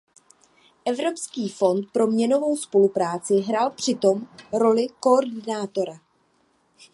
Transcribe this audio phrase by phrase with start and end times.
[0.85, 5.99] Evropský fond pro měnovou spolupráci hrál přitom roli koordinátora.